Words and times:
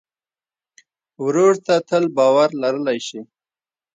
ورور 1.25 1.53
ته 1.65 1.75
تل 1.87 2.03
باور 2.17 2.49
لرلی 2.61 2.99
شې. 3.07 3.21